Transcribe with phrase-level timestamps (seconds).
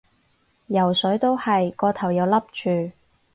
[0.65, 2.91] 游水都係，個頭又笠住